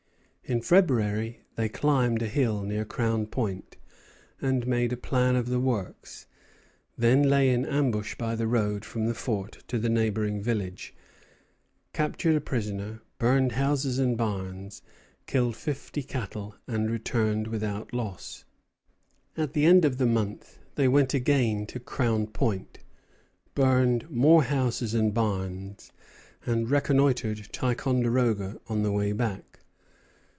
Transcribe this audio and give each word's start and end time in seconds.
In 0.43 0.59
February 0.61 1.39
they 1.55 1.69
climbed 1.69 2.21
a 2.21 2.27
hill 2.27 2.63
near 2.63 2.83
Crown 2.83 3.25
Point 3.25 3.77
and 4.41 4.67
made 4.67 4.91
a 4.91 4.97
plan 4.97 5.37
of 5.37 5.47
the 5.47 5.61
works; 5.61 6.25
then 6.97 7.23
lay 7.23 7.47
in 7.49 7.65
ambush 7.65 8.15
by 8.15 8.35
the 8.35 8.47
road 8.47 8.83
from 8.83 9.05
the 9.05 9.13
fort 9.13 9.63
to 9.69 9.79
the 9.79 9.87
neighboring 9.87 10.41
village, 10.41 10.93
captured 11.93 12.35
a 12.35 12.41
prisoner, 12.41 13.01
burned 13.17 13.53
houses 13.53 13.97
and 13.97 14.17
barns, 14.17 14.81
killed 15.25 15.55
fifty 15.55 16.03
cattle, 16.03 16.55
and 16.67 16.89
returned 16.91 17.47
without 17.47 17.93
loss. 17.93 18.43
At 19.37 19.53
the 19.53 19.63
end 19.63 19.85
of 19.85 19.99
the 19.99 20.05
month 20.05 20.59
they 20.75 20.89
went 20.89 21.13
again 21.13 21.65
to 21.67 21.79
Crown 21.79 22.27
Point, 22.27 22.79
burned 23.55 24.09
more 24.09 24.43
houses 24.43 24.93
and 24.93 25.13
barns, 25.13 25.93
and 26.45 26.69
reconnoitred 26.69 27.47
Ticonderoga 27.53 28.59
on 28.67 28.83
the 28.83 28.91
way 28.91 29.13
back. 29.13 29.45